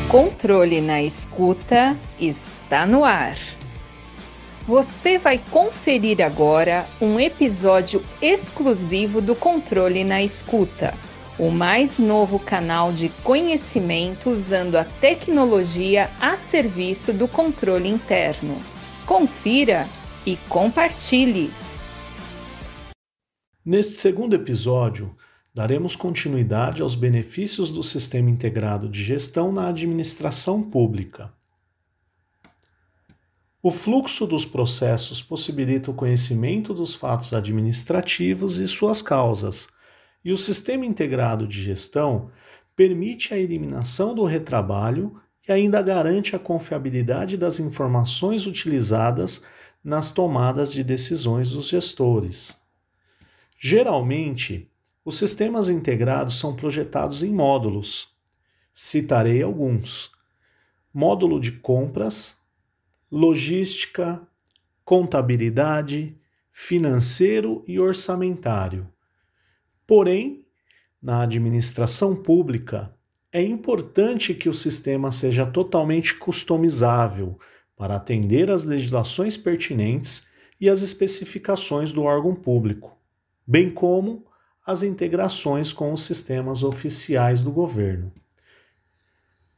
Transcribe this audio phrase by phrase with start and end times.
[0.00, 3.38] Controle na Escuta está no ar.
[4.66, 10.94] Você vai conferir agora um episódio exclusivo do Controle na Escuta,
[11.38, 18.56] o mais novo canal de conhecimento usando a tecnologia a serviço do controle interno.
[19.06, 19.86] Confira
[20.26, 21.52] e compartilhe.
[23.64, 25.14] Neste segundo episódio,
[25.54, 31.32] daremos continuidade aos benefícios do Sistema Integrado de Gestão na Administração Pública.
[33.62, 39.68] O fluxo dos processos possibilita o conhecimento dos fatos administrativos e suas causas,
[40.24, 42.32] e o Sistema Integrado de Gestão
[42.74, 45.14] permite a eliminação do retrabalho
[45.48, 49.42] e ainda garante a confiabilidade das informações utilizadas
[49.84, 52.60] nas tomadas de decisões dos gestores.
[53.56, 54.68] Geralmente,
[55.04, 58.08] os sistemas integrados são projetados em módulos.
[58.72, 60.10] Citarei alguns:
[60.92, 62.38] módulo de compras,
[63.10, 64.26] logística,
[64.84, 66.16] contabilidade,
[66.50, 68.88] financeiro e orçamentário.
[69.86, 70.40] Porém,
[71.02, 72.94] na administração pública,
[73.30, 77.38] é importante que o sistema seja totalmente customizável
[77.76, 80.28] para atender às legislações pertinentes
[80.60, 82.96] e às especificações do órgão público,
[83.46, 84.24] bem como
[84.66, 88.10] as integrações com os sistemas oficiais do governo.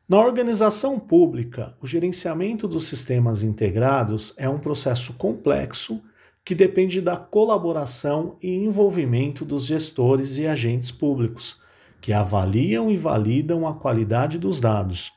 [0.09, 6.03] Na organização pública, o gerenciamento dos sistemas integrados é um processo complexo
[6.45, 11.61] que depende da colaboração e envolvimento dos gestores e agentes públicos,
[12.01, 15.12] que avaliam e validam a qualidade dos dados.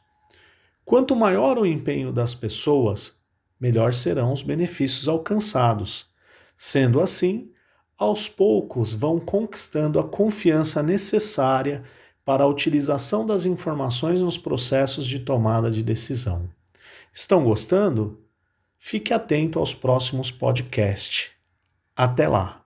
[0.83, 3.15] Quanto maior o empenho das pessoas,
[3.59, 6.07] melhor serão os benefícios alcançados.
[6.57, 7.51] Sendo assim,
[7.99, 11.83] aos poucos vão conquistando a confiança necessária
[12.23, 16.49] para a utilização das informações nos processos de tomada de decisão.
[17.11, 18.17] Estão gostando?
[18.77, 21.31] Fique atento aos próximos podcasts.
[21.93, 22.63] Até lá!